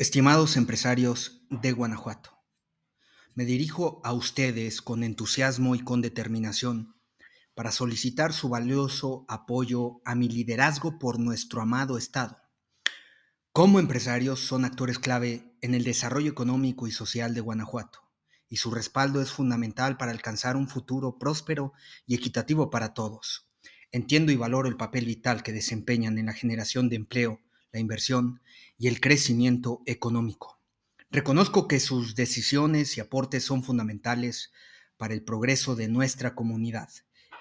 Estimados 0.00 0.56
empresarios 0.56 1.42
de 1.50 1.72
Guanajuato, 1.72 2.30
me 3.34 3.44
dirijo 3.44 4.00
a 4.02 4.14
ustedes 4.14 4.80
con 4.80 5.04
entusiasmo 5.04 5.74
y 5.74 5.80
con 5.80 6.00
determinación 6.00 6.96
para 7.54 7.70
solicitar 7.70 8.32
su 8.32 8.48
valioso 8.48 9.26
apoyo 9.28 10.00
a 10.06 10.14
mi 10.14 10.26
liderazgo 10.26 10.98
por 10.98 11.18
nuestro 11.18 11.60
amado 11.60 11.98
Estado. 11.98 12.40
Como 13.52 13.78
empresarios 13.78 14.40
son 14.40 14.64
actores 14.64 14.98
clave 14.98 15.54
en 15.60 15.74
el 15.74 15.84
desarrollo 15.84 16.30
económico 16.30 16.86
y 16.86 16.92
social 16.92 17.34
de 17.34 17.42
Guanajuato, 17.42 17.98
y 18.48 18.56
su 18.56 18.70
respaldo 18.70 19.20
es 19.20 19.30
fundamental 19.30 19.98
para 19.98 20.12
alcanzar 20.12 20.56
un 20.56 20.66
futuro 20.66 21.18
próspero 21.18 21.74
y 22.06 22.14
equitativo 22.14 22.70
para 22.70 22.94
todos. 22.94 23.50
Entiendo 23.92 24.32
y 24.32 24.36
valoro 24.36 24.66
el 24.66 24.78
papel 24.78 25.04
vital 25.04 25.42
que 25.42 25.52
desempeñan 25.52 26.16
en 26.16 26.24
la 26.24 26.32
generación 26.32 26.88
de 26.88 26.96
empleo, 26.96 27.42
la 27.72 27.80
inversión 27.80 28.40
y 28.78 28.88
el 28.88 29.00
crecimiento 29.00 29.82
económico. 29.86 30.60
Reconozco 31.10 31.68
que 31.68 31.80
sus 31.80 32.14
decisiones 32.14 32.96
y 32.96 33.00
aportes 33.00 33.44
son 33.44 33.62
fundamentales 33.62 34.52
para 34.96 35.14
el 35.14 35.22
progreso 35.22 35.76
de 35.76 35.88
nuestra 35.88 36.34
comunidad 36.34 36.88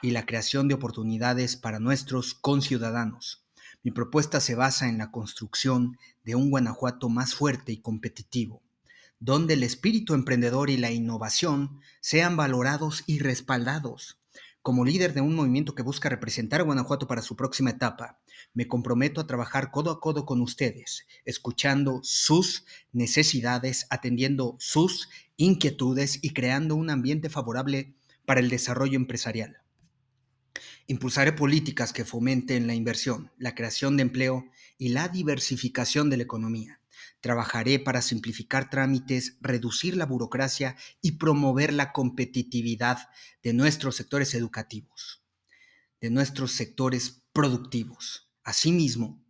y 0.01 0.11
la 0.11 0.25
creación 0.25 0.67
de 0.67 0.75
oportunidades 0.75 1.55
para 1.55 1.79
nuestros 1.79 2.33
conciudadanos. 2.33 3.45
Mi 3.83 3.91
propuesta 3.91 4.39
se 4.39 4.55
basa 4.55 4.87
en 4.87 4.97
la 4.97 5.11
construcción 5.11 5.97
de 6.23 6.35
un 6.35 6.49
Guanajuato 6.49 7.09
más 7.09 7.35
fuerte 7.35 7.71
y 7.71 7.81
competitivo, 7.81 8.63
donde 9.19 9.53
el 9.53 9.63
espíritu 9.63 10.13
emprendedor 10.13 10.69
y 10.69 10.77
la 10.77 10.91
innovación 10.91 11.79
sean 12.01 12.37
valorados 12.37 13.03
y 13.05 13.19
respaldados 13.19 14.19
como 14.61 14.85
líder 14.85 15.13
de 15.13 15.21
un 15.21 15.35
movimiento 15.35 15.73
que 15.73 15.83
busca 15.83 16.09
representar 16.09 16.61
a 16.61 16.63
Guanajuato 16.63 17.07
para 17.07 17.21
su 17.21 17.35
próxima 17.35 17.69
etapa, 17.69 18.19
me 18.53 18.67
comprometo 18.67 19.21
a 19.21 19.27
trabajar 19.27 19.71
codo 19.71 19.91
a 19.91 19.99
codo 19.99 20.25
con 20.25 20.41
ustedes, 20.41 21.07
escuchando 21.25 22.01
sus 22.03 22.65
necesidades, 22.91 23.87
atendiendo 23.89 24.55
sus 24.59 25.09
inquietudes 25.37 26.19
y 26.21 26.31
creando 26.31 26.75
un 26.75 26.89
ambiente 26.89 27.29
favorable 27.29 27.95
para 28.25 28.41
el 28.41 28.49
desarrollo 28.49 28.97
empresarial. 28.97 29.57
Impulsaré 30.87 31.31
políticas 31.33 31.93
que 31.93 32.03
fomenten 32.03 32.67
la 32.67 32.73
inversión, 32.73 33.31
la 33.37 33.55
creación 33.55 33.95
de 33.95 34.03
empleo 34.03 34.45
y 34.77 34.89
la 34.89 35.07
diversificación 35.07 36.09
de 36.09 36.17
la 36.17 36.23
economía 36.23 36.78
Trabajaré 37.21 37.79
para 37.79 38.01
simplificar 38.01 38.69
trámites, 38.69 39.37
reducir 39.41 39.97
la 39.97 40.05
burocracia 40.05 40.75
y 41.01 41.13
promover 41.13 41.73
la 41.73 41.91
competitividad 41.91 43.09
de 43.43 43.53
nuestros 43.53 43.95
sectores 43.95 44.33
educativos, 44.33 45.23
de 46.01 46.09
nuestros 46.09 46.51
sectores 46.51 47.23
productivos. 47.33 48.31
Asimismo, 48.43 49.23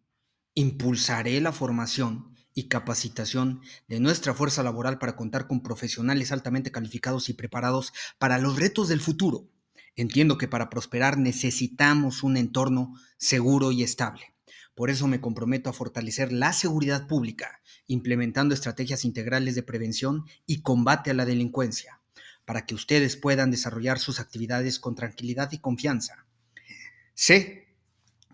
impulsaré 0.53 1.41
la 1.41 1.51
formación 1.51 2.35
y 2.53 2.67
capacitación 2.67 3.61
de 3.87 3.99
nuestra 3.99 4.33
fuerza 4.33 4.63
laboral 4.63 4.99
para 4.99 5.15
contar 5.15 5.47
con 5.47 5.61
profesionales 5.61 6.31
altamente 6.31 6.71
calificados 6.71 7.29
y 7.29 7.33
preparados 7.33 7.93
para 8.17 8.37
los 8.37 8.57
retos 8.57 8.89
del 8.89 8.99
futuro. 8.99 9.49
Entiendo 9.95 10.37
que 10.37 10.47
para 10.47 10.69
prosperar 10.69 11.17
necesitamos 11.17 12.23
un 12.23 12.37
entorno 12.37 12.95
seguro 13.17 13.71
y 13.71 13.83
estable. 13.83 14.33
Por 14.79 14.89
eso 14.89 15.07
me 15.07 15.19
comprometo 15.19 15.69
a 15.69 15.73
fortalecer 15.73 16.31
la 16.31 16.53
seguridad 16.53 17.05
pública, 17.05 17.59
implementando 17.87 18.53
estrategias 18.53 19.03
integrales 19.03 19.53
de 19.55 19.61
prevención 19.61 20.23
y 20.45 20.61
combate 20.61 21.11
a 21.11 21.13
la 21.13 21.25
delincuencia, 21.25 21.99
para 22.45 22.65
que 22.65 22.75
ustedes 22.75 23.17
puedan 23.17 23.51
desarrollar 23.51 23.99
sus 23.99 24.21
actividades 24.21 24.79
con 24.79 24.95
tranquilidad 24.95 25.51
y 25.51 25.57
confianza. 25.57 26.25
Sé 27.13 27.67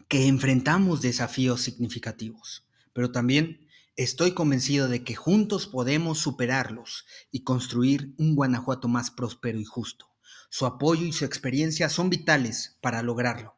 que 0.08 0.28
enfrentamos 0.28 1.02
desafíos 1.02 1.62
significativos, 1.62 2.68
pero 2.94 3.12
también 3.12 3.68
estoy 3.96 4.34
convencido 4.34 4.88
de 4.88 5.04
que 5.04 5.16
juntos 5.16 5.66
podemos 5.66 6.20
superarlos 6.20 7.08
y 7.32 7.44
construir 7.44 8.14
un 8.20 8.36
Guanajuato 8.36 8.88
más 8.88 9.10
próspero 9.10 9.60
y 9.60 9.66
justo. 9.66 10.12
Su 10.52 10.68
apoyo 10.68 11.08
y 11.08 11.12
su 11.12 11.26
experiencia 11.26 11.90
son 11.90 12.12
vitales 12.12 12.78
para 12.82 13.02
lograrlo. 13.02 13.55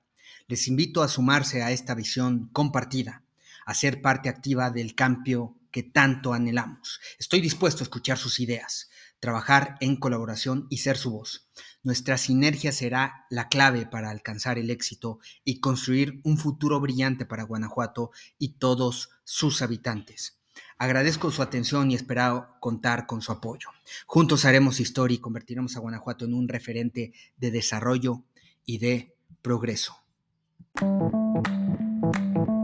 Les 0.50 0.70
invito 0.70 1.04
a 1.04 1.10
sumarse 1.10 1.62
a 1.62 1.72
esta 1.72 1.94
visión 1.94 2.50
compartida, 2.54 3.22
a 3.66 3.74
ser 3.74 4.02
parte 4.02 4.30
activa 4.30 4.72
del 4.72 4.96
cambio 4.96 5.58
que 5.72 5.84
tanto 5.84 6.32
anhelamos. 6.32 7.02
Estoy 7.20 7.42
dispuesto 7.42 7.82
a 7.82 7.84
escuchar 7.84 8.18
sus 8.18 8.40
ideas, 8.40 8.90
trabajar 9.20 9.76
en 9.82 9.98
colaboración 9.98 10.66
y 10.70 10.78
ser 10.78 10.96
su 10.96 11.12
voz. 11.12 11.50
Nuestra 11.84 12.18
sinergia 12.18 12.72
será 12.72 13.26
la 13.30 13.50
clave 13.50 13.88
para 13.88 14.10
alcanzar 14.10 14.58
el 14.58 14.70
éxito 14.70 15.20
y 15.44 15.60
construir 15.60 16.22
un 16.24 16.38
futuro 16.38 16.80
brillante 16.80 17.26
para 17.26 17.44
Guanajuato 17.44 18.12
y 18.40 18.54
todos 18.54 19.10
sus 19.26 19.62
habitantes. 19.62 20.40
Agradezco 20.78 21.30
su 21.30 21.42
atención 21.42 21.92
y 21.92 21.96
espero 21.96 22.56
contar 22.62 23.06
con 23.06 23.22
su 23.22 23.34
apoyo. 23.34 23.68
Juntos 24.06 24.46
haremos 24.46 24.80
historia 24.80 25.16
y 25.16 25.20
convertiremos 25.20 25.76
a 25.76 25.82
Guanajuato 25.82 26.24
en 26.24 26.34
un 26.34 26.48
referente 26.48 27.12
de 27.36 27.52
desarrollo 27.52 28.24
y 28.66 28.78
de 28.78 29.14
progreso. 29.42 30.07
Thank 30.80 32.48
you. 32.48 32.57